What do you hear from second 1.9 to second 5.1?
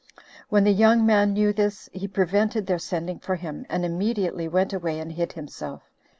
he prevented [their sending for him], and immediately went away